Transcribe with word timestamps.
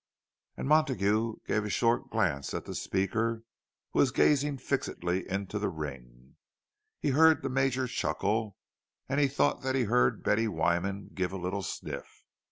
And 0.57 0.67
Montague 0.67 1.35
gave 1.45 1.63
a 1.63 1.69
short 1.69 2.09
glance 2.09 2.55
at 2.55 2.65
the 2.65 2.73
speaker, 2.73 3.43
who 3.91 3.99
was 3.99 4.09
gazing 4.09 4.57
fixedly 4.57 5.29
into 5.29 5.59
the 5.59 5.69
ring. 5.69 6.37
He 6.99 7.11
heard 7.11 7.43
the 7.43 7.49
Major 7.49 7.85
chuckle, 7.85 8.57
and 9.07 9.19
he 9.19 9.27
thought 9.27 9.61
that 9.61 9.75
he 9.75 9.83
heard 9.83 10.23
Betty 10.23 10.47
Wyman 10.47 11.11
give 11.13 11.31
a 11.31 11.37
little 11.37 11.61
sniff. 11.61 12.23